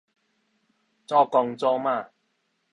[1.05, 2.09] 祖公祖媽